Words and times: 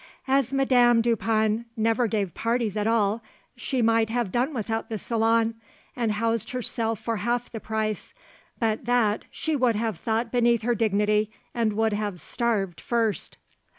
As 0.27 0.51
Madame 0.51 1.01
Dupin 1.01 1.65
never 1.77 2.07
gave 2.07 2.33
parties 2.33 2.75
at 2.75 2.87
all, 2.87 3.21
she 3.55 3.83
might 3.83 4.09
have 4.09 4.31
done 4.31 4.51
without 4.51 4.89
the 4.89 4.97
salon 4.97 5.53
and 5.95 6.13
housed 6.13 6.49
herself 6.49 6.97
for 6.99 7.17
half 7.17 7.51
the 7.51 7.59
price, 7.59 8.15
but 8.57 8.85
that 8.85 9.25
she 9.29 9.55
would 9.55 9.75
have 9.75 9.99
thought 9.99 10.31
beneath 10.31 10.63
her 10.63 10.73
dignity, 10.73 11.31
and 11.53 11.73
would 11.73 11.93
have 11.93 12.19
starved 12.19 12.81
first. 12.81 13.37